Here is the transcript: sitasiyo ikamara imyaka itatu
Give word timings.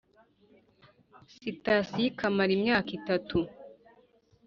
sitasiyo 1.35 2.05
ikamara 2.09 2.51
imyaka 2.57 2.89
itatu 2.99 3.37